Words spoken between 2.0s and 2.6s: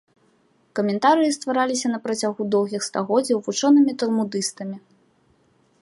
працягу